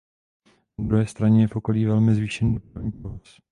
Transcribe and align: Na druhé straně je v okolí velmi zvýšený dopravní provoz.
Na 0.79 0.83
druhé 0.87 1.05
straně 1.07 1.41
je 1.41 1.47
v 1.47 1.55
okolí 1.55 1.85
velmi 1.85 2.15
zvýšený 2.15 2.53
dopravní 2.53 2.91
provoz. 2.91 3.37